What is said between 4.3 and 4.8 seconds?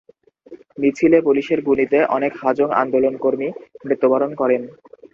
করেন।